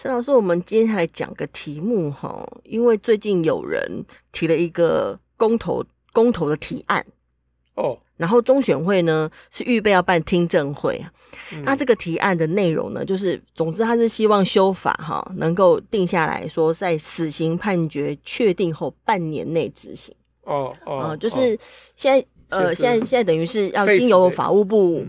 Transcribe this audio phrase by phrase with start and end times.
[0.00, 7.04] 沈老师，我们接下来讲个题目哈，因为最近有人提了一个公投公投的提案
[7.74, 11.04] 哦，然后中选会呢是预备要办听证会，
[11.52, 21.58] 嗯、那这个提案的内容呢，就是总之他是希望修法哈，能够定下来说，在死刑判决确定后半年内执行哦哦、呃，就是
[21.96, 22.20] 现在、
[22.56, 25.04] 哦、呃现在现在等于是要经由法务部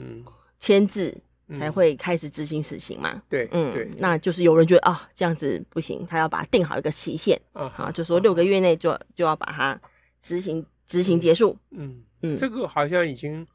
[0.60, 1.16] 签字。
[1.54, 3.22] 才会开始执行死刑嘛？
[3.30, 9.80] 对，嗯，对，那就是有人觉得啊，这样子不行，他要把它定好一个期限啊，啊，就说六个月内就就要把它
[10.22, 11.58] 执行执行结束。
[11.72, 13.46] 嗯嗯，这个好像已经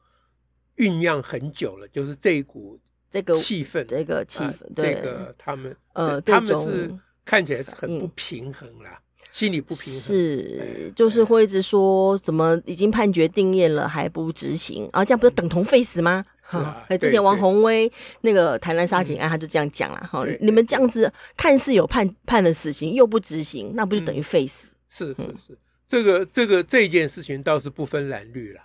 [0.76, 2.78] 酝酿很久了，就是这一股
[3.10, 6.92] 这个气氛，这个气氛，对，这个他们呃，他们是
[7.24, 9.00] 看起来是很不平衡啦。
[9.34, 15.04] 心理不平衡是，就是会一直说怎么已经判决定谳了还不执行啊？
[15.04, 16.24] 这样不是等同废死吗？
[16.40, 17.90] 哈、啊，之前王宏威
[18.20, 20.24] 那个台南杀警案，他就这样讲了哈。
[20.40, 24.68] 你们这样子看似有判判了死刑又不执行，那不就等于废死？
[24.68, 25.14] 嗯、是是
[25.48, 28.60] 是，这个这个这件事情倒是不分蓝绿了，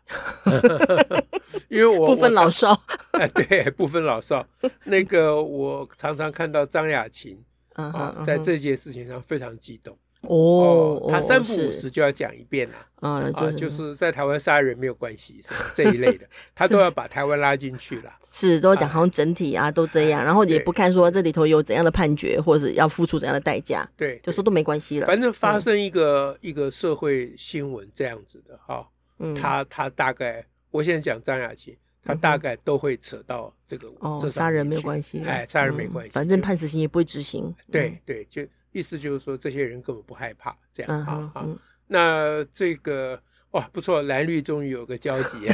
[1.67, 2.80] 因为我不分老少，
[3.17, 4.45] 哎，对，不分老少。
[4.84, 7.36] 那个我常常看到张雅琴
[7.73, 9.97] 啊，在这件事情上非常激动。
[10.30, 13.95] 哦，他三不五时就要讲一遍了，啊，就是。
[13.95, 28.88] 在台湾杀人没有关系 这一类的，他都要把台湾拉进去了， 是都讲好像整体啊都这样，然后也不看说这里头有怎样的判决或者要付出怎样的代价，对，就说都没关系了，反正发生一个一个社会新闻这样子的哈，
[29.35, 38.44] 他他大概我现在讲张雅琴，他大概都会扯到这个哦，杀人没有关系，哎，杀人没关系，反正判死刑也不会执行，对对就。
[38.72, 41.47] 意思就是说，这些人根本不害怕这样啊啊！
[41.88, 43.19] 那这个
[43.52, 45.47] 哇，不错，蓝绿终于有个交集。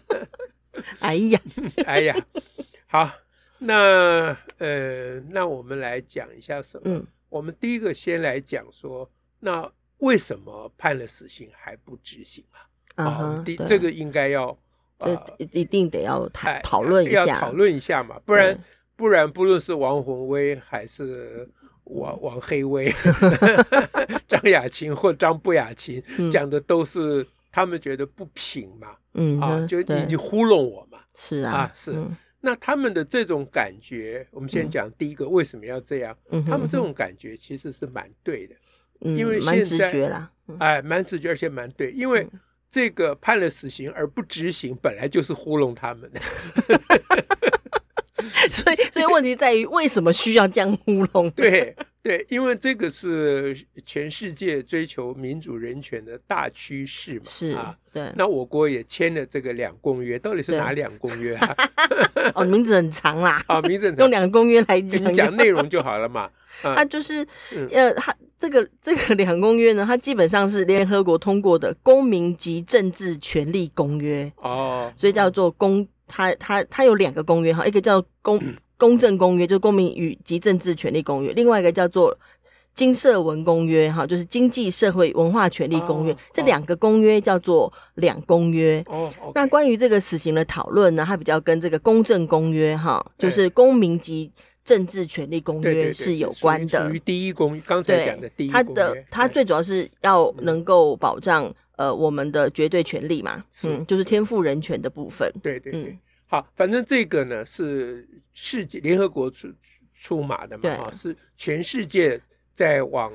[1.00, 1.40] 哎呀，
[1.86, 2.26] 哎呀，
[2.86, 3.10] 好，
[3.58, 6.82] 那呃，那我们来讲一下什么？
[6.84, 12.44] 嗯，我们第一个先来讲说，那为什么判了死刑还不执行
[12.96, 13.04] 啊？
[13.04, 14.56] 啊，第这个应该要，
[14.98, 18.58] 这一定得要讨讨论一下，要讨论一下嘛，不然
[18.94, 21.48] 不然，不论是王宏威还是。
[21.90, 22.92] 王王黑威、
[24.28, 31.92] 张雅琴或张不雅琴讲的都是他们觉得不平嘛，嗯啊，就你你糊弄我嘛，是啊，啊是，
[32.40, 36.16] 那他们的这种感觉，我们先讲第一个为什么要这样？
[36.46, 38.54] 他们这种感觉其实是蛮对的，
[39.00, 42.26] 因为现在蛮直觉啦，哎，蛮直觉而且蛮对，因为
[42.70, 46.20] 这个判了死刑而不执行，本来就是糊弄他们的。
[48.50, 51.30] 所以，所以问题在于为什么需要这样糊弄？
[51.30, 57.24] 对对，因为这个是全世界追求民主人权的大趋势嘛。
[57.28, 58.10] 是啊，对。
[58.16, 61.56] 那我国也签了这个两公约，到底是哪两公约啊？
[62.34, 63.42] 哦，名字很长啦。
[63.46, 66.30] 啊，名字很长，用两公约来讲，讲内容就好了嘛。
[66.62, 67.26] 它就是
[67.70, 75.86] 呃，它这个这个两公约呢，它基本上是联合国通过的公民及政治权利公约哦，所以叫做公。
[76.10, 78.42] 它它它有两个公约哈，一个叫公
[78.76, 82.18] 公正公约，就是公民与及政治权利公约；另外一个叫做
[82.74, 86.12] 经社文公约哈，就是经济社会文化权利公约。
[86.12, 88.84] 哦、这两个公约叫做两公约。
[88.88, 94.32] 哦，那关于这个死刑的讨论呢，它比较跟这个公正公约哈，就是公民及
[94.64, 96.88] 政治权利公约是有关的。
[96.88, 98.64] 属于第一公约，刚才讲的第一公约。
[98.64, 101.54] 它的它最主要是要能够保障。
[101.80, 105.32] 呃，我们的绝对权利嘛，嗯，就是天赋人权的部分。
[105.42, 109.48] 对对对，嗯、好，反正这个呢是世界联合国出
[109.98, 112.20] 出马的嘛，啊，是全世界
[112.52, 113.10] 在往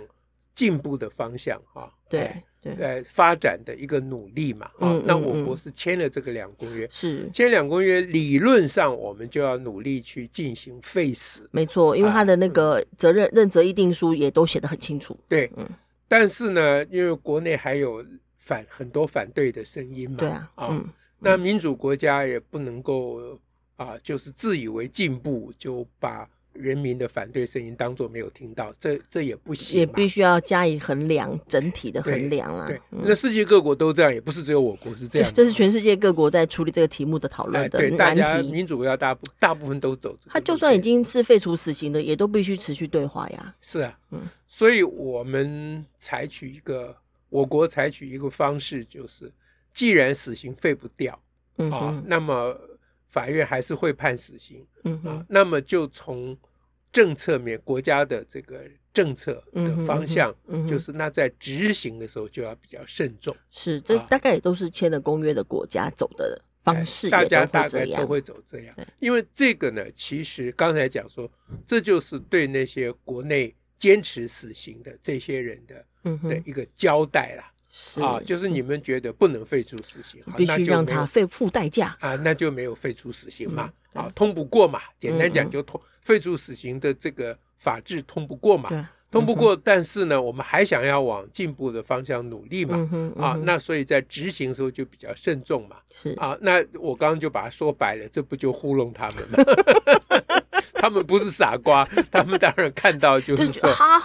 [0.55, 7.29] 进步的方向啊，对对，呃，发展的一个努力嘛，啊，嗯、那我国是签了这个两公约，是。
[7.31, 15.16] 签两公约，理论上我们就要努力去进行废死，没错，因为他的那个责任、啊嗯、认责议定书也都写得很清楚。
[15.29, 15.69] 对，嗯，
[16.07, 18.03] 但是呢，因为国内还有。
[18.45, 20.87] 反很多反对的声音嘛，对啊，啊，嗯、
[21.17, 23.39] 那民主国家也不能够
[23.75, 32.67] 啊，就是自以为进步就把人民的反对声音当做没有听到，这这也不行，也必须要加以衡量，整体的衡量啊。
[32.67, 35.31] 对，那世界各国都这样，也不是只有我国是这样。
[35.33, 40.15] 这是全世界各国在处理这个题目的讨论的对，大家民主国家大部大部分都走。
[40.27, 43.55] 他就算已经是废除死刑的，也都必须持续对话呀。
[43.59, 46.95] 是啊，嗯，所以我们采取一个，
[47.35, 49.32] 我国采取一个方式，就是
[49.73, 51.22] 既然死刑废不掉，
[51.58, 52.58] 嗯啊，那么。
[53.08, 56.37] 法院还是会判死刑，嗯啊，那么就从
[56.91, 58.59] 政策面，国家的这个
[58.91, 60.35] 政策的方向，
[60.67, 63.34] 就是那在执行的时候就要比较慎重。
[63.49, 68.76] 是，这大概也都是签了公约的国家走的方式，大家大概都会走这样。
[68.99, 71.31] 因为这个呢，其实刚才讲说，
[71.66, 75.85] 这就是对那些国内坚持死刑的这些人的
[76.29, 77.51] 的一个交代啦。
[77.77, 81.93] 是啊，就是你们觉得不能废除死刑，必须让他费付代价。
[81.99, 92.78] 啊，那就没有废除死刑嘛，啊，通不过嘛，简单讲就通废除死刑的这个法制通不过嘛，通不过，但是呢，我们还想要往进步的方向努力嘛，
[93.17, 96.11] 啊，那所以在执行的时候就比较慎重嘛，是。
[96.11, 99.43] 啊，那我刚刚就把它说白了，这不就糊弄他们吗？
[100.85, 103.99] 他们不是傻瓜，他们当然看到就是说，哈，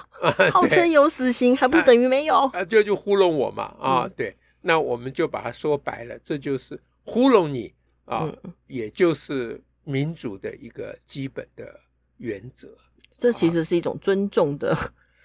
[0.51, 2.37] 号称有死刑，还不是等于没有？
[2.55, 7.71] 啊，就就糊弄我嘛，啊，对，那我们就把它说白了，这就是糊弄你
[8.07, 8.33] 啊，
[8.67, 11.79] 也就是民主的一个基本的
[12.17, 12.75] 原则。
[13.19, 14.75] 这其实是一种尊重的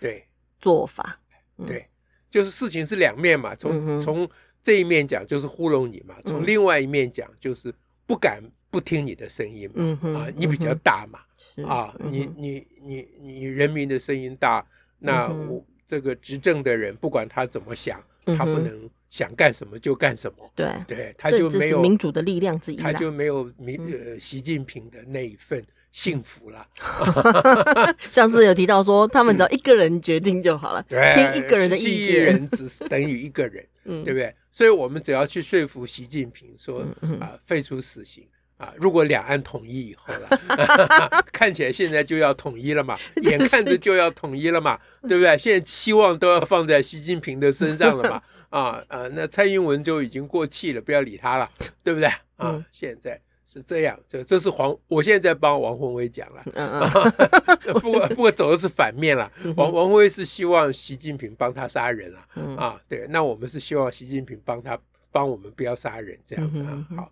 [0.01, 0.27] 对。
[0.59, 1.17] 做法，
[1.65, 1.87] 对，
[2.29, 4.27] 就是事情是两面嘛，从从
[4.61, 7.73] 这一面讲就是糊弄你嘛，从另外一面讲就是
[8.05, 11.19] 不敢不听你的声音嘛，啊，你比较大嘛。
[11.63, 14.65] 啊，你你你你人民的声音大，
[14.99, 18.03] 那我这个执政的人不管他怎么想，
[18.37, 20.51] 他不能想干什么就干什么。
[20.55, 26.67] 对对，他就没有民主的力量之一，他就没有民呃习近平的那一份幸福了。
[27.99, 33.65] 上次有提到说，他们只要一个人决定就好了， 听一个人的意见，人只等于一个人，
[34.03, 34.35] 对不对？
[34.51, 36.85] 所以我们只要去说服习近平说
[37.19, 38.25] 啊，废除死刑。
[38.57, 45.17] 啊，如果两岸统一以后了， 看起来现在就要统一了嘛， 眼看着就要统一了嘛，对。
[45.17, 45.37] 不对？
[45.37, 51.49] 现在期望都要放在习近平的身上了嘛， 啊啊，那蔡英文就已经过气了，不要理他了，
[51.83, 52.09] 对不对？
[52.37, 56.41] 啊，现在是这样，这这是黄，我现在在帮王宏威讲了，
[57.81, 62.19] 不过不过走的是反面了，王王宏威是希望习近平帮他杀人了，
[62.57, 64.79] 啊，对，那我们是希望习近平帮他
[65.11, 67.11] 帮我们不要杀人，这样啊，好。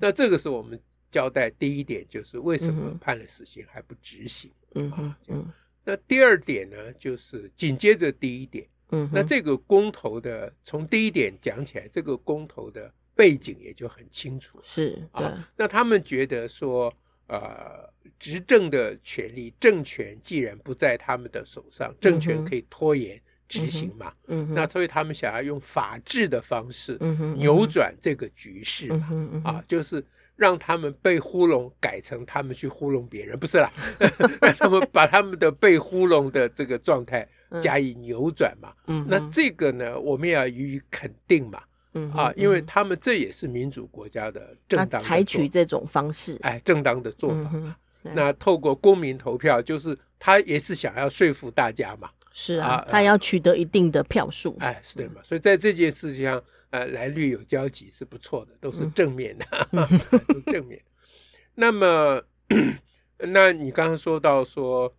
[0.00, 4.50] 那这个是我们交代第一点，就是为什么判了死刑还不执行？
[4.74, 5.52] 嗯嗯嗯。
[5.84, 8.66] 那第二点呢，就是紧接着第一点。
[8.90, 9.08] 嗯。
[9.12, 14.58] 那这个公投的，从第一点讲起来，这个公投的背景也就很清楚。
[14.62, 15.00] 是。
[15.12, 15.46] 啊。
[15.56, 16.92] 那他们觉得说，
[17.28, 17.88] 呃，
[18.18, 23.20] 执政的权利，政权既然不在他们的手上，政权可以拖延。
[23.54, 26.98] 执行嘛，嗯，那所以他们想要用法治的方式，
[27.36, 30.04] 扭转这个局势嘛，啊，就是
[30.36, 33.70] 让他们被糊弄改成他们去糊弄别人，不是啦，
[34.42, 37.26] 让他们把他们的被糊弄的这个状态
[37.62, 41.62] 加以扭转嘛，嗯，那这个呢，我们也要予以肯定嘛，
[41.92, 52.10] 嗯，啊，因为他们这也是民主国家的正当采取这种方式，哎，正当的做法嘛，那透过公民投票，就是他也是想要说服大家嘛。
[52.36, 55.22] 是啊，他要取得一定的票数，哎，是对嘛？
[55.22, 59.46] 所以在这件事情上，呃，蓝绿有交集是不错的，都是正面的，
[60.50, 60.82] 正面。
[61.54, 62.20] 那么，
[63.18, 64.92] 那你刚刚说到说，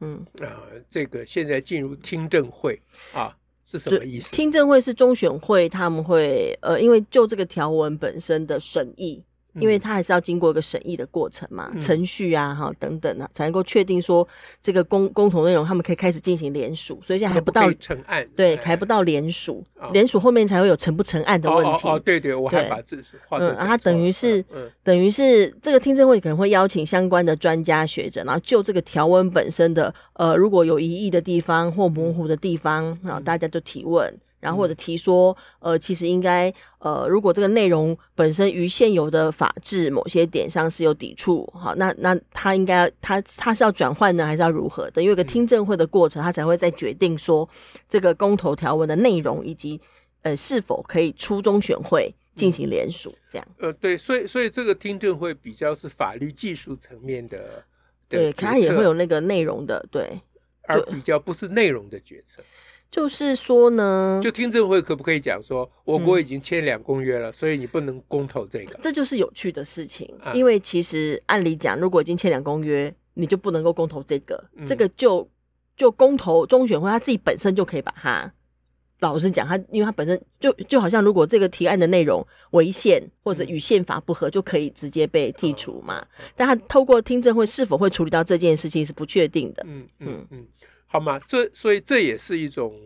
[0.00, 2.80] 嗯啊，这个现在进入听证会
[3.12, 3.36] 啊，
[3.66, 4.30] 是什么意思？
[4.30, 9.22] 听证会是中选会，他们会呃，因为就这个条文本身的审议。
[9.54, 14.26] 因为他还是要经过一个审议的过程嘛，嗯、程序啊，哈等等啊，才能够确定说
[14.62, 21.88] 这个公共同内容，他们可以开始进行联署，所以现在还不到成案，对，还不到联署，联署后面才会有成不成案的问题。
[21.88, 23.54] 哦，哦，哦，对对，我还把这是画的。
[23.54, 34.12] 嗯，他等于是，嗯、等于是这个听证会可能会邀请相关的专家学者，然后就这个条文本身的，呃，如果有疑义的地方或模糊的地方，然后大家就提问。
[34.40, 45.02] 然后或者提说，呃，其实应该，呃，如果这个内容本身与现有的法制某些点上是有抵触，好，那那他应该他他是要转换呢，还是要如何的？
[45.02, 47.48] 因为有个听证会的过程，他才会再决定说
[47.88, 49.80] 这个公投条文的内容以及
[50.22, 53.46] 呃是否可以初中选会进行联署，这样。
[53.58, 57.62] 呃，对，所以所以这个听证会比较是法律技术层面的，
[58.08, 60.18] 对，他也会有那个内容的，对，
[60.62, 62.42] 而比较不是内容的决策。
[62.90, 68.78] 就是说呢，就听证会可不可以讲说，我国已经签两公约了，嗯、所以你不能公投这个？
[68.82, 75.28] 这就是有趣的事情，嗯、因为其实按理讲，如果已经签两公约，你就不能够公投这个，嗯这个就
[75.76, 78.32] 就公投中选会他自己本身就可以把它。
[79.00, 86.06] 老实讲，他因为他本身就就好像，如果这个提案的内容违宪或者与宪法不合，就可以直接被剔除嘛。
[86.36, 89.64] 但他透过听证会是否会处理到这件事情是不确定的。
[89.66, 90.46] 嗯嗯嗯，
[90.92, 92.76] 好嘛，这所以这也是一种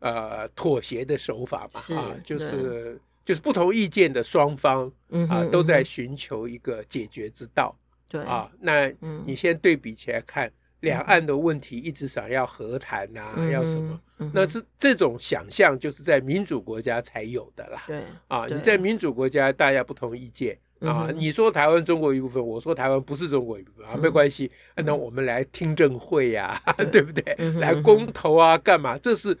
[0.00, 4.90] 呃妥协的手法嘛，啊，就是就是不同意见的双方
[5.28, 7.74] 啊都在寻求一个解决之道。
[8.08, 8.92] 对啊，那
[9.24, 10.52] 你先对比起来看。
[10.82, 14.00] 两岸的问题一直想要和谈呐、要什么？
[14.18, 17.84] 嗯、那是这种想象，就是在民主国家才有的啦。
[17.86, 24.50] 对啊，你在民主国家，大家不同意见啊，嗯、你说台湾中国一部分，我说台湾不是中国一部分啊，没关系。
[24.74, 27.34] 嗯、那我们来听证会呀、啊，对， 不对？
[27.38, 28.98] 嗯、来公投啊，干嘛？
[28.98, 29.36] 这是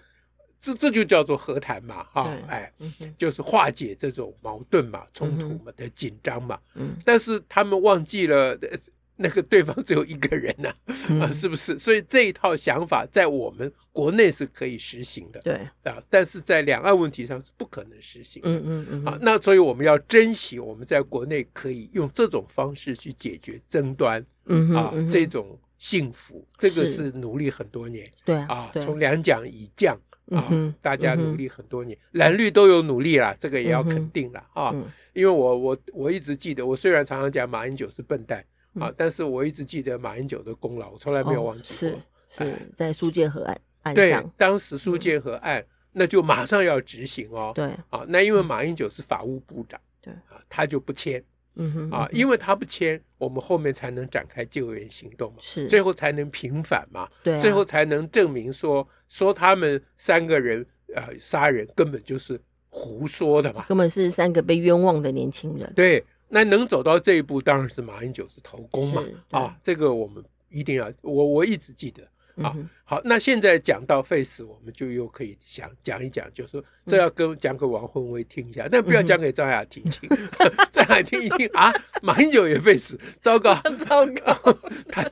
[0.58, 6.58] 这这就叫做和谈嘛，哈，对哎，嗯、就是化解这种矛盾嘛、冲突嘛的紧张嘛。
[6.74, 8.58] 嗯、但是他们忘记了。
[9.16, 11.78] 那个对方只有一个人呢、啊，嗯、啊，是不是？
[11.78, 15.54] 所以这一套想法在我们国内是可以实行的，对
[15.84, 29.96] 啊，但是在两岸问题上是不可能实行的，嗯嗯嗯，啊，那所以我们要珍惜我们在国内可以用这种方式去解决争端，嗯啊，嗯这种幸福，这个是努力很多年，对啊，从两蒋以降
[30.30, 30.50] 啊，
[30.80, 34.74] 大家努力很多年，蓝绿都有努力啦，这个也要肯定了啊，
[35.12, 38.42] 因为我我我一直记得，我虽然常常讲马英九是笨蛋。
[38.80, 38.92] 啊！
[38.96, 41.74] 但是我一直记得马英九的功劳，我从来没有忘记过。
[41.74, 41.96] 是
[42.28, 43.42] 是在苏建河
[43.82, 47.52] 案对，当时苏建和案，那就马上要执行哦。
[47.54, 51.22] 对啊，那因为马英九是法务部长，对啊，他就不签。
[51.56, 60.64] 嗯哼啊，因为他不签，我们后面才能展开救援行动嘛，是最后才能平反嘛，对，最后才能证明说说他们三个人
[60.94, 65.70] 呃杀人根本就是胡说的嘛，根本是三个被冤枉的年轻人。
[65.76, 66.02] 对。
[66.34, 72.02] 那能走到这一步，当然是马英九是头功嘛，啊，这个我们一定要，我我一直记得
[72.42, 72.50] 啊。
[72.56, 80.08] 嗯、好，那现在讲到废死，我们就又可以想讲一讲，就是说这要跟讲给王宏威听一下，但不要讲给张雅婷听，
[80.70, 81.70] 张 雅婷一听啊，
[82.00, 84.58] 马英九也废死，糟糕， 糟糕，
[84.90, 85.10] 他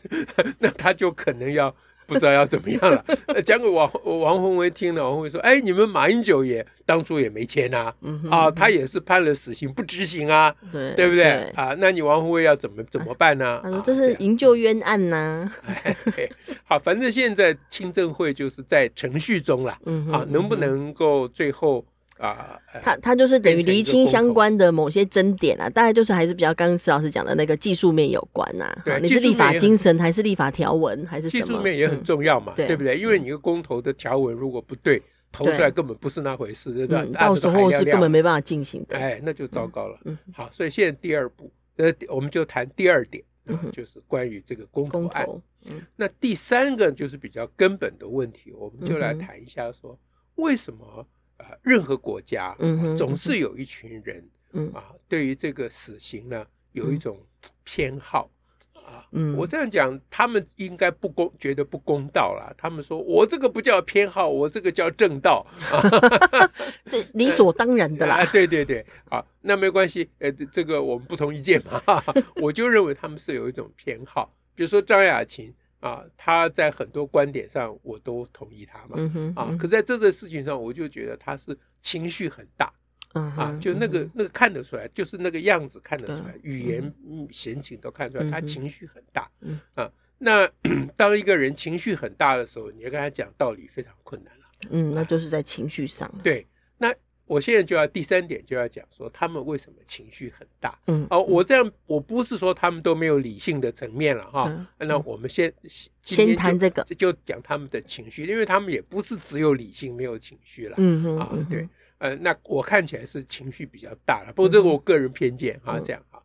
[0.58, 1.76] 那他就可能要。
[2.10, 3.04] 不知道要怎么样了，
[3.46, 7.94] 讲给王王宏威听了，王宏威说：“哎，你们马英九也当初也没签啊，
[8.28, 11.72] 啊，他也是判了死刑不执行啊，对对不对啊？
[11.78, 13.62] 那你王宏威要怎么怎么办呢？
[13.86, 15.48] 这是营救冤案呐。
[16.64, 19.78] 好，反正现在听证会就是在程序中了，
[20.12, 21.84] 啊，能不能够最后？”
[22.20, 28.70] 啊，他他就是等于厘清相关的某些争点啊，大概就是还是比较刚刚施老师讲的那个技术面有关呐。
[28.84, 31.46] 对，你是立法精神还是立法条文还是什么？
[31.46, 32.98] 技术面也很重要嘛，对不对？
[32.98, 37.02] 因为你一个公投的条文如果不对，投出来根本不是那回事，对吧？
[37.14, 38.98] 到时候是根本没办法进行的。
[38.98, 39.98] 哎，那就糟糕了。
[40.04, 43.24] 嗯，好，所以现在第二步，呃，我们就谈第二点，
[43.72, 45.26] 就是关于这个公投案。
[45.64, 49.98] 嗯，那第三个就是比较根本的问题，我们就来谈一下说
[50.34, 51.06] 为什么。
[51.40, 52.56] 啊，任何国家，
[52.96, 54.28] 总是有一群人，
[54.74, 57.18] 啊，对于这个死刑呢，有一种
[57.64, 58.30] 偏好，
[58.74, 62.54] 啊，我这样讲，他们应该不公，觉得不公道了。
[62.58, 65.46] 他们说我这个不叫偏好，我这个叫正道，
[67.14, 68.24] 理所当然的啦。
[68.26, 72.02] 对对对，好，那没关系，呃，这个我们不同意见嘛，
[72.36, 75.52] 我就认为他们是有一种偏好，比如说张雅琴。
[75.80, 78.96] 啊，他在很多观点上我都同意他嘛，
[79.34, 82.72] 啊，可是在这个事情上，我就觉得他是情绪很大，
[83.14, 86.94] 嗯，啊，就那个那个看得出来，就是那个样子看得出来，语言
[87.30, 90.48] 神情都看出来，他情绪很大，嗯啊，那
[90.96, 96.46] 当一个人情绪很大的时候，你要跟他讲道理非常困难了，嗯，那就是在情绪上，对，
[96.78, 96.94] 那。
[97.30, 100.76] 我现在就要第三点就要讲说他们为什么情绪很大。
[100.88, 104.46] 嗯，哦，我这样我不是说他们都没有理性的层面了哈。
[104.48, 105.52] 嗯，那我们先
[106.02, 110.74] 先谈这个，就讲他们的情绪，因为他们也不是只有理性没有情绪了。
[110.78, 111.68] 嗯哼，啊，对，
[111.98, 116.20] 呃，那我看起来是情绪比较大了，不过这个我个人偏见哈，这样哈。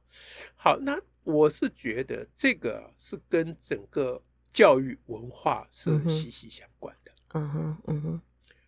[0.55, 4.19] 好，那我是觉得这个是跟整个
[4.51, 7.11] 教育文化是息息相关的。
[7.33, 8.21] 嗯哼，嗯哼，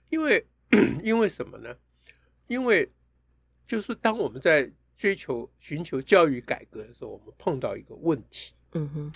[0.09, 0.45] 因为
[1.01, 1.75] 因为什么呢？
[2.47, 2.89] 因为，
[3.67, 8.53] 就是当我们在追求、寻求教育改革的时候，我们碰到一个问题。
[8.71, 9.13] 嗯哼，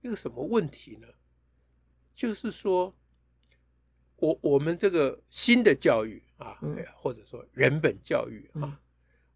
[0.00, 1.08] 一个什么问题呢？
[2.14, 2.94] 就是说，
[4.16, 6.58] 我我们这个新的教育啊，
[6.96, 8.80] 或者说人本教育啊，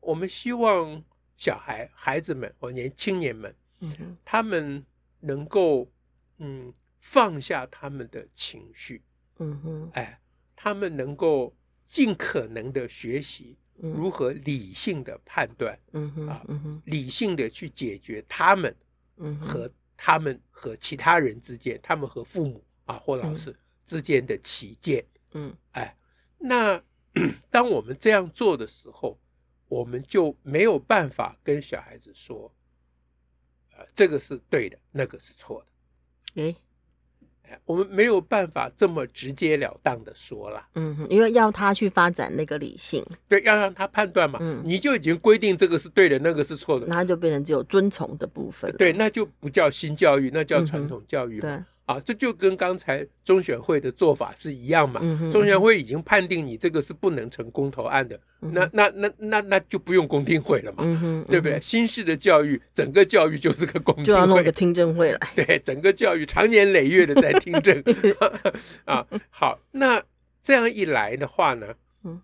[0.00, 1.02] 我们希望
[1.36, 4.84] 小孩、孩子们或年青年们，嗯哼，他们
[5.20, 5.90] 能够
[6.38, 9.02] 嗯放下他们的情绪，
[9.38, 10.20] 嗯哼，哎，
[10.54, 11.54] 他们能够。
[11.92, 15.78] 尽可能的学习如何理性的判断，
[16.26, 16.42] 啊，
[16.86, 18.74] 理性的去解决他们
[19.38, 25.04] 和他们和其他人之间，他们和父母啊或老师之间的起见。
[25.32, 25.94] 嗯，哎，
[26.38, 26.82] 那
[27.52, 29.20] 当我们这样做的时候，
[29.68, 32.50] 我们就没有办法跟小孩子说，
[33.76, 36.42] 呃，这个是对的，那个是错的。
[36.42, 36.56] 诶
[37.64, 51.64] 我们没有办法这么直截了当的说了，嗯，因为要他去发展那个理性，对，要让他判断嘛，嗯，你就已经规定这个是对的，那个是错的，那就变成只有遵从的部分，对，那就不叫新教育，那叫传统教育，嗯、对。
[51.92, 55.00] 啊，这就跟刚才中选会的做法是一样嘛。
[55.02, 61.60] 嗯、中选会已经判定你这个是不能成公投案的，嗯、那那那那那就不用公听会了嘛，嗯、对不对？
[61.60, 65.18] 新式的教育，整个教育就是个公听会，就要弄个听证会来。
[65.36, 67.82] 对，整个教育长年累月的在听证
[68.86, 69.06] 啊。
[69.28, 70.02] 好，那
[70.42, 71.66] 这样一来的话呢，
[72.04, 72.20] 嗯，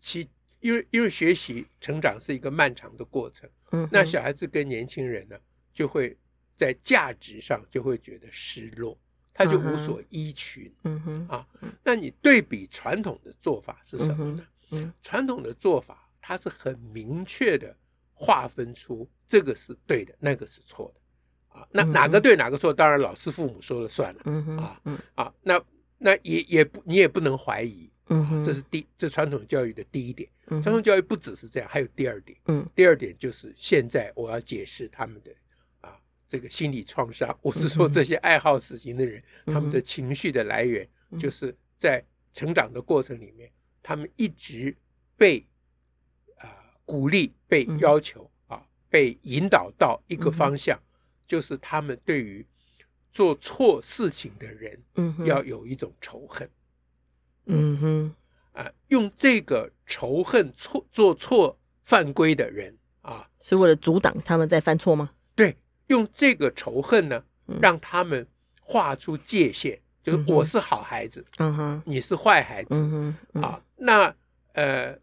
[0.00, 0.28] 其
[0.60, 5.36] 因为因为学习成长是一个漫长的过程，嗯，那小孩子跟年轻人呢
[5.72, 6.16] 就会。
[6.56, 8.96] 在价值上就会觉得失落，
[9.32, 10.72] 他就无所依循。
[10.84, 11.46] 嗯哼，啊，
[11.82, 14.46] 那你对比传统的做法是什么呢？
[14.70, 17.76] 嗯，传统的做法它是很明确的
[18.12, 21.58] 划分出这个是对的，那个是错的。
[21.58, 24.20] 啊，那哪个对哪个错，当然老师父母说了算了。
[24.24, 24.80] 嗯哼，啊，
[25.14, 25.62] 啊，那
[25.98, 27.90] 那也也不你也不能怀疑。
[28.08, 30.28] 嗯哼，这是第这传统教育的第一点。
[30.46, 32.38] 传统教育不只是这样，还有第二点。
[32.46, 35.30] 嗯，第二点就是现在我要解释他们的。
[36.34, 40.84] 这个心理创伤，我是说这些爱好死刑的人，他们的情绪的来源，
[41.16, 43.48] 就是在成长的过程里面，
[43.80, 44.76] 他们一直
[45.16, 45.46] 被
[46.38, 46.50] 啊
[46.84, 50.76] 鼓励、被要求啊、被引导到一个方向，
[51.24, 52.44] 就是他们对于
[53.12, 56.50] 做错事情的人，嗯要有一种仇恨。
[57.46, 58.14] 嗯哼，
[58.60, 65.12] 啊，用这个仇恨错做错犯规的人啊，是为了阻挡他们在犯错吗？
[65.36, 65.56] 对。
[65.88, 67.22] 用这个仇恨呢，
[67.60, 68.26] 让他们
[68.60, 74.14] 画出界限，就是我是好孩子，嗯哼，你是坏孩子，嗯哼，啊，那
[74.54, 74.96] 呃，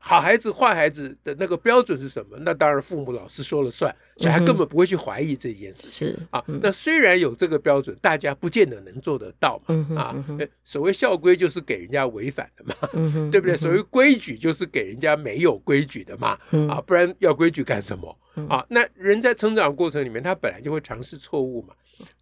[0.00, 2.38] 好孩子、坏孩子的那个标准是什么？
[2.40, 6.42] 那当然父母、老师说了算，小孩根本不会去怀疑这件事情，是啊。
[6.46, 10.24] 那虽然有这个标准，大家不见得能做得到嘛，啊，
[10.62, 12.74] 所谓校规就是给人家违反的嘛，
[13.30, 13.56] 对不对？
[13.56, 16.38] 所谓规矩就是给人家没有规矩的嘛，
[16.70, 18.18] 啊，不然要规矩干什么？
[18.48, 21.74] 啊，那人在成长过程里面，他本来就会尝试错误嘛。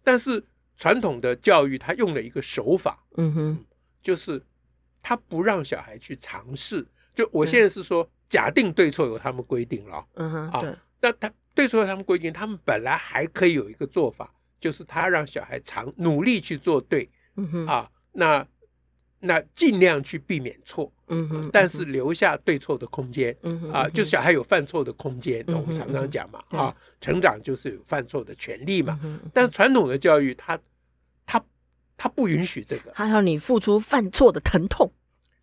[0.03, 0.43] 但是
[0.77, 3.65] 传统的教育，他用了一个手法，嗯哼，
[4.01, 4.41] 就是
[5.03, 6.83] 他不让小孩去尝试。
[7.17, 18.47] 就我现在是说，假定对错有他们规定了，嗯哼，啊，那他对错由他们规定，他们本来还可以有一个做法，就是他让小孩尝努力去做对，嗯哼，啊，那。
[19.19, 28.97] 那尽量去避免错，嗯哼，但是留下对错的空间，嗯哼，啊，就小孩有犯错的空间，我们常常讲嘛，啊，成长就是有犯错的权利嘛。
[29.33, 30.57] 但是传统的教育，他
[31.25, 31.43] 他
[31.97, 34.87] 他不允许这个，还要你付出犯错的疼痛，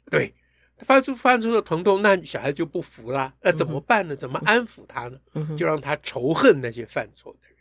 [0.09, 0.33] 对，
[0.79, 4.17] 犯出犯错的疼痛，那小孩就不服啦，那怎么办呢？
[4.17, 5.19] 怎么安抚他呢？
[5.57, 7.57] 就让他仇恨那些犯错的人。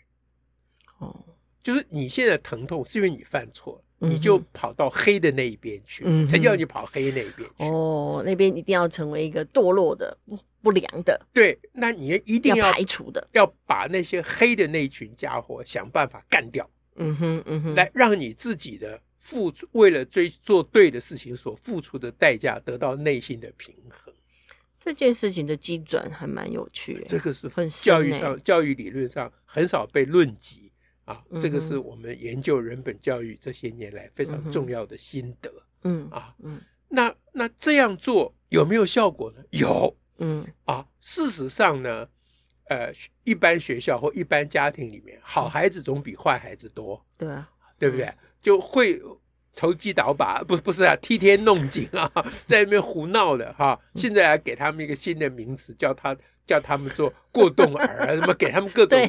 [1.00, 1.26] 哦，
[1.62, 3.82] 就是你现在疼痛是因为你犯错了。
[4.06, 7.64] 你就跑到黑的那一边去，嗯、谁叫你跑黑那一边去？
[7.64, 11.26] 哦，那边一定要成为一个堕落的、不不良的。
[11.32, 16.70] 对，那你一定要，要排除的，要把那些黑的那群家伙想办法干掉。
[16.98, 24.14] 嗯哼，嗯哼，来让你自己的付出，为了追做对的事情所付出的代价得到内心的平衡。
[24.78, 30.70] 这件事情的基准还蛮有趣的，这个是教育上、教育理论上很少被论及。
[31.06, 35.52] 啊，这个是我们研究人本教育这些年来非常重要的心得。
[35.84, 39.44] 嗯啊，嗯，那那这样做有没有效果呢？
[39.52, 42.08] 有，嗯啊，事实上呢，
[42.70, 42.90] 呃，
[43.26, 48.10] 一般学校或一般家庭里面，好孩子总比坏孩子多，对啊，对不对？
[48.44, 49.02] 就会
[49.56, 52.12] 投机倒把，不不是啊，替天弄井啊，
[52.46, 53.80] 在那边胡闹的哈。
[53.96, 56.16] 现在还给他们一个新的名词，叫他。
[56.46, 59.00] 叫他们做过动儿，什么 给他们各种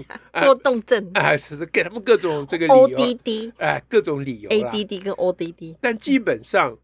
[0.44, 5.74] 过动症啊，是是给他们各种这个理由，ODD，哎，各种理由，ADD 跟 ODD。
[5.80, 6.78] 但基本上，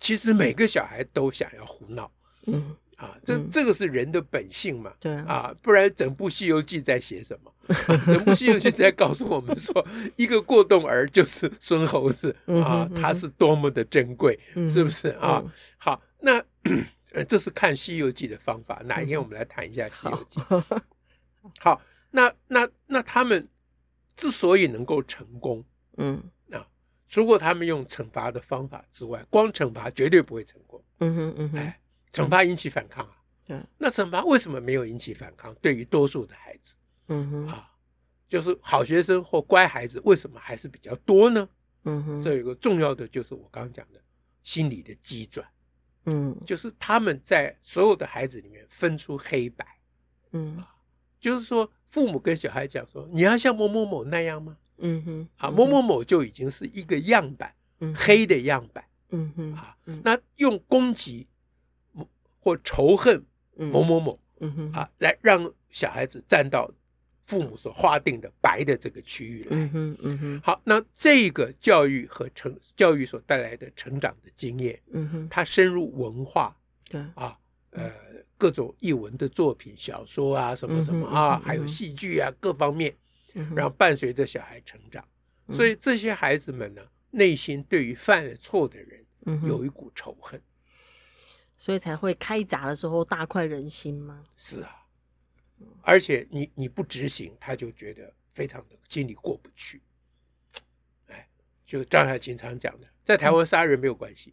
[0.00, 2.10] 其实每个小孩都想要胡闹，
[2.46, 7.52] 嗯啊，这这个是人的本性嘛，对啊，不然整部《西游记》在写什么？
[8.06, 14.38] 整部《西游记》在告诉我们说， 一个过动儿就是孙猴子啊，他是多么的珍贵，
[14.70, 15.42] 是不是啊？
[15.78, 16.44] 好，那。
[17.12, 18.82] 呃，这是看《西游记》的方法。
[18.84, 20.38] 哪一天我们来谈一下《西游记》？
[20.60, 20.80] 好，
[21.58, 23.48] 好，那那那他们
[24.14, 25.64] 之所以能够成功，
[25.96, 26.60] 嗯啊，
[27.08, 30.84] 除过他们用惩罚的方法之外，光惩罚绝对不会成功。
[31.00, 31.80] 嗯哼嗯哼，哎，
[32.12, 33.16] 惩罚引起反抗啊。
[33.48, 35.54] 嗯，那惩罚为什么没有引起反抗？
[35.56, 36.74] 对于多数的孩子，
[37.06, 37.70] 嗯哼啊，
[38.28, 41.48] 就是好学生或乖孩子为什么还是比较多呢？
[41.84, 44.00] 嗯哼，这有个重要的就是我刚刚讲的
[44.42, 45.46] 心理的机转，
[46.04, 49.64] 嗯，就是他们在所有的孩子里面分出黑白，
[50.32, 50.62] 嗯，
[51.18, 54.58] 就是说父母跟小孩讲说你要像某某某那样吗？
[54.78, 61.26] 嗯哼，啊，某某某就已经是一个样板，嗯，黑的样板，嗯哼，啊，那用攻击
[62.48, 63.22] 或仇恨
[63.56, 64.18] 某某某，
[64.72, 66.70] 啊，来让小孩子站到。
[67.28, 76.56] 父母所划定的白的这个区域来，嗯哼，嗯哼，好，那这个教育和成教育所带来的成长的经验，嗯哼，它深入文化，
[76.88, 76.98] 对。
[77.14, 77.38] 啊，
[77.72, 77.92] 呃，
[78.38, 82.96] 各种译文的作品、小说啊，什么什么啊，还有戏剧啊，各方面，
[83.54, 85.06] 然后伴随着小孩成长，
[85.50, 86.80] 所以这些孩子们呢，
[87.10, 89.04] 内心对于犯了错的人，
[89.44, 90.40] 有一股仇恨，
[91.58, 94.24] 所以才会开闸的时候大快人心吗？
[94.36, 94.76] 是啊。
[95.82, 99.82] 而且你你不执行，他就觉得非常的心里过不去。
[101.08, 101.28] 哎，
[101.66, 104.32] 就张海琴常讲的，在台湾杀人没有关系、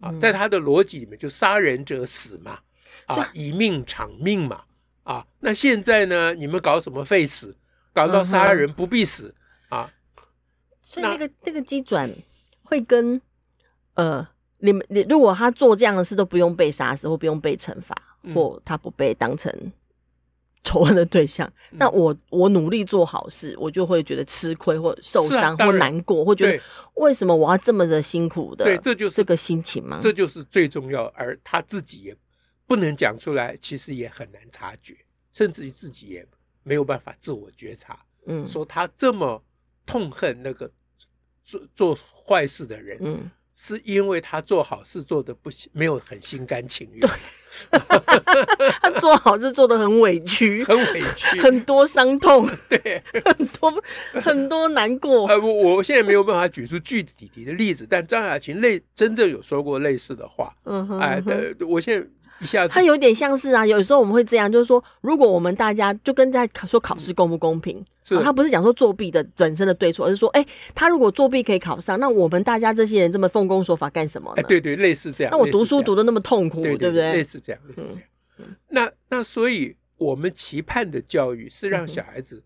[0.00, 2.60] 嗯、啊，在他的逻辑里面，就杀人者死嘛，
[3.06, 4.64] 啊，以命偿命嘛，
[5.04, 7.56] 啊，那现在呢，你们搞什么废死，
[7.92, 9.32] 搞到杀人不必死、
[9.70, 9.92] 嗯、啊？
[10.82, 12.10] 所以那个那个机转
[12.62, 13.20] 会跟
[13.94, 14.26] 呃，
[14.64, 19.52] 你们你如果他做这样的事都不用被杀死或不用被惩罚，嗯、或他不被当成。
[20.66, 26.58] 仇恨的对象，那我我努力做好事，我就会觉得吃亏或受伤或难过，或觉得
[26.94, 28.64] 为什么我要这么的辛苦的？
[28.64, 29.98] 对，这就是这个心情吗？
[30.00, 32.16] 这就是最重要，而他自己也
[32.66, 34.96] 不能讲出来，其实也很难察觉，
[35.34, 36.26] 甚至于自己也
[36.62, 38.00] 没有办法自我觉察。
[38.24, 39.40] 嗯，说他这么
[39.84, 40.68] 痛恨那个
[41.44, 43.30] 做做坏事的人，嗯。
[43.56, 47.10] 是因为他做好事做的不没有很心甘情愿，对，
[48.82, 53.82] 他做好事做的很委屈， 很委屈， 很多伤痛，对，很多
[54.22, 55.28] 很多难过。
[55.28, 62.06] 呃，我我现在没有办法举出具体的例子，但张雅琴类真正有说过类似的话，嗯哼，哎，对，我现在。
[62.44, 74.34] 一下他有点像是啊，有时候我们会这样，就是说，如果我们大家就跟在说考试公不公平，嗯是啊、他不是讲说作弊的本身的对错，而是说，哎、欸，他如果作弊可以考上，那我们大家这些人这么奉公守法干什么呢？
[74.36, 75.30] 哎，对对，类似这样。
[75.32, 76.92] 那我读书读的那么痛苦，对，不对？
[77.14, 78.02] 类似这样，类似这样。
[78.38, 82.42] 嗯、那那所以我们期盼的教育是让小孩子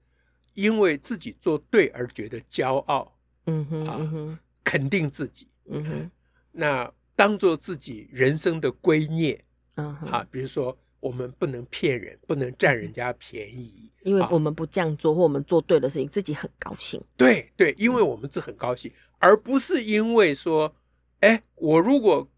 [0.55, 3.13] 因为自己做对而觉得骄傲，
[3.47, 6.11] 嗯哼，嗯哼，肯定自己，嗯哼，
[6.53, 9.37] 那当做自己人生的圭臬。
[9.85, 17.01] 啊，比如说我们不能骗人，不能占人家便宜，因为我们不这样做，或我们做对的事情，自己很高兴。
[17.17, 20.75] 对对，因为我们自很高兴，而不是因为说，
[21.21, 22.29] 哎，我如果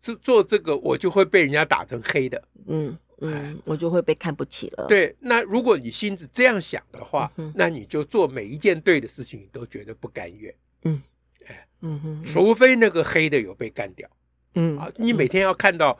[0.00, 4.86] 做做这个，我就会被人家打成黑的，嗯嗯，我就会被看不起了。
[4.86, 10.54] 对，那如果你心子这样想的话，那你就做每一件对的事情，你都觉得不甘愿。
[10.84, 11.02] 嗯，
[11.46, 14.08] 哎，嗯哼，除非那个黑的有被干掉，
[14.54, 15.98] 嗯啊，你每天要看到。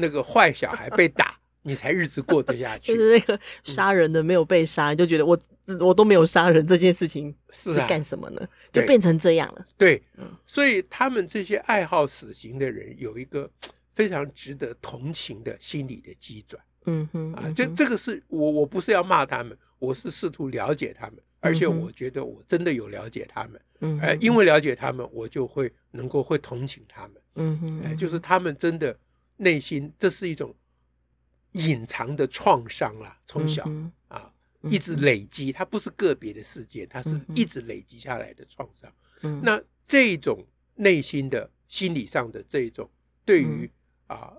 [0.00, 2.94] 那个坏小孩被打，你才日子过得下 去。
[2.94, 5.38] 就是那个杀人的没有被杀，嗯、就觉得我
[5.78, 8.40] 我都没有杀人这件事情是干什么呢？
[8.42, 9.64] 啊、就变成这样了。
[9.76, 13.48] 对，嗯，所以他们这些爱好死刑的人有一个
[13.94, 16.60] 非常值得同情的心理的机转。
[16.86, 23.60] 嗯哼，啊，就这个是我我不是要骂他们，我是试图了解他们，而且我觉得我真的有了解他们。
[23.82, 27.12] 嗯哎，因为了解他们，我就会能够会同情他们。
[27.36, 28.96] 嗯哼，就是他们真的。
[29.40, 30.54] 内心，这是一种
[31.52, 34.30] 隐藏的创伤啦，从小、嗯、啊
[34.62, 38.92] 一直累积，它不是个别的事件，它是一直累积下来的创伤。
[39.22, 42.88] 嗯、那这种内心的心理上的这种
[43.24, 43.70] 对于、
[44.08, 44.36] 嗯、啊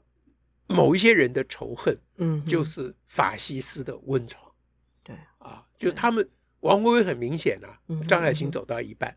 [0.68, 4.52] 某一些人的仇恨，嗯，就是法西斯的温床。
[5.04, 5.16] 对。
[5.40, 9.10] 啊，就他们王国维很明显啊，张爱琴走到一半、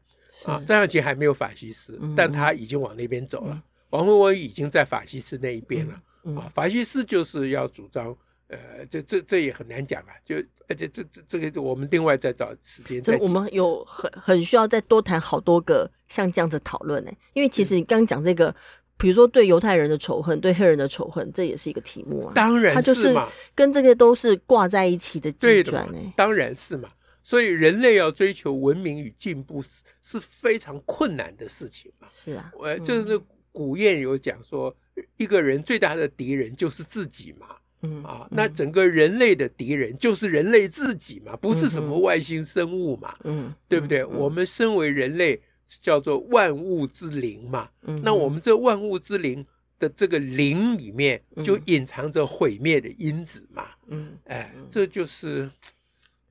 [0.46, 3.62] 啊，张爱琴还没有法西斯，嗯、但他已经往那边走了。
[3.94, 6.50] 嗯王文文已经在法西斯那一边了、嗯嗯、啊！
[6.52, 8.16] 法西斯就是要主张，
[8.48, 10.34] 呃，这这这也很难讲啊，就
[10.68, 13.16] 而且这这这个我们另外再找时间再。
[13.18, 18.52] 我们有很很需要再多谈好多个像这样子讨论呢，因为其实你刚刚讲这个，
[18.96, 22.32] 比如说对犹太人的仇恨，对黑人的仇恨，这也是一个题目啊。
[22.34, 23.14] 当然是嘛，它就是
[23.54, 25.98] 跟这个都是挂在一起的机转呢。
[26.16, 26.88] 当然是嘛，
[27.22, 32.08] 所以人类要追求文明与进步是是非常困难的事情嘛。
[32.10, 33.20] 是啊，我就是。
[33.54, 34.76] 古谚有讲说，
[35.16, 37.46] 一个人最大的敌人就是自己嘛，
[37.82, 44.00] 嗯啊，那整个人类的敌人就是人类自己嘛，不是什么外星生物嘛，嗯，对不对？
[44.00, 45.40] 嗯、我们身为人类，
[45.80, 49.46] 叫做万物之灵嘛，嗯，那我们这万物之灵
[49.78, 55.48] 的这个灵里面，就隐藏着毁灭的因子嘛，嗯，哎，这就是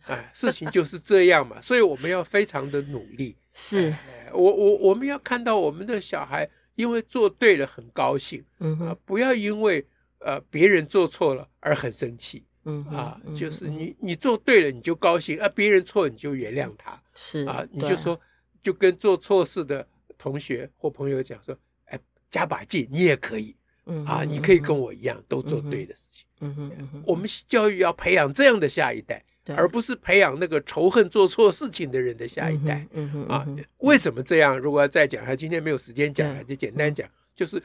[0.07, 3.38] 哎，事情就是这样嘛，所以我们要非常的努力。
[3.53, 9.86] 是，哎、我我我们要看到我们的小孩因为做对了很高兴，嗯啊，不要因为
[10.19, 18.19] 呃别人做错了而很生气，嗯啊，就是你你做对了你就高兴，啊别人错你就原谅他，是啊，你就说
[18.62, 21.99] 就跟做错事的同学或朋友讲说，哎，
[22.31, 23.55] 加把劲，你也可以，
[23.86, 29.23] 嗯啊，你可以跟我一样都做对的事情，嗯哼，我们教育要培养这样的下一代。
[29.47, 33.45] 而不是培养那个仇恨做错事情的人的下一代，嗯嗯啊，
[33.79, 34.58] 为什么这样？
[34.58, 37.62] 如果要再讲，他今天没有时间讲了，就简单讲，就是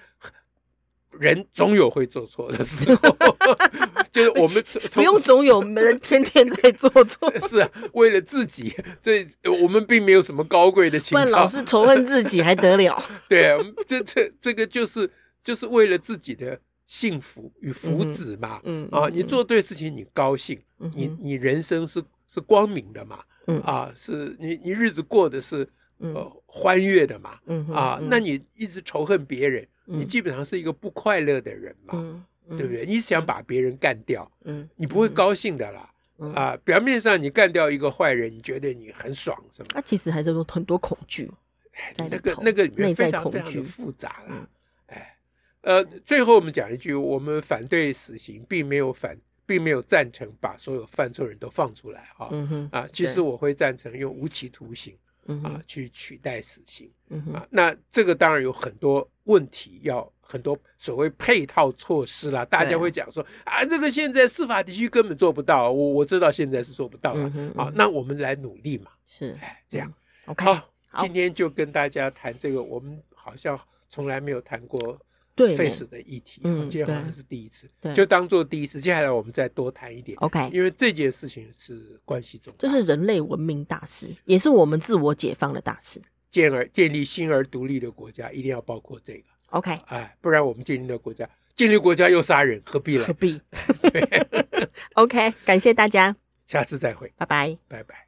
[1.12, 3.16] 人总有会做错的时候，
[4.10, 4.62] 就是我们
[4.92, 9.24] 不用总有人天天在做错， 是啊，为了自己，这
[9.62, 13.00] 我们并没有什么高贵的情操，老是仇恨自己还得了？
[13.28, 15.08] 对啊，这这这个就是
[15.44, 16.58] 就是为了自己的。
[16.88, 23.60] 幸福与福祉嘛，嗯，嗯啊，你做对事情，你高兴，嗯、你你人生是是光明的嘛，嗯。
[23.60, 31.92] 啊，是你你日子过的是呃欢悦的嘛，嗯啊，那你一直仇恨别人，嗯、你基本上是一个不快乐的人嘛，
[32.56, 32.86] 对不对？
[32.86, 39.68] 你想把别人干掉，嗯，你不会高兴的啦，嗯、啊，表面上你干掉一个坏人，你觉得你很爽，是吗？
[39.74, 41.30] 那其实还是有很多恐惧，
[41.98, 44.48] 那个那个里面非常非常的复杂啦。
[45.68, 52.30] 呃，最后我们讲一句，我们反对死刑，并没有反，并没有赞成把所有犯错人都放出来哈。
[52.72, 56.90] 啊，其实我会赞成用无期徒刑，嗯，啊去取代死刑。
[57.34, 62.46] 啊，那这个当然有很多问题，要很多所谓配套措施啦。
[62.46, 65.70] 大家会讲说啊，这个现在司法地区根本做不到。
[65.70, 67.30] 我我知道现在是做不到了。
[67.58, 68.90] 啊，那我们来努力嘛。
[69.04, 69.36] 是。
[69.42, 69.92] 哎，这样。
[70.24, 70.46] OK。
[70.46, 74.98] 好，今天就跟大家谈这个，我们好像从来没有谈过。
[75.38, 78.80] 对，废死的议题，嗯， 今天好像是第一次，就当做第一次。
[78.80, 80.50] 接下来我们再多谈一点，OK？
[80.52, 86.02] 因为这件事情是关系重大，这是人类文明大事，也是我们自我解放的大事。
[86.30, 89.78] 建而建立新而独立的国家，一定要包括这个，OK？
[89.86, 93.04] 哎，不然我们建立的国家，建立国家又杀人，何必呢？
[93.06, 93.40] 何必？
[94.94, 96.14] OK，感谢大家，
[96.46, 98.06] 下次再会，拜拜，拜拜。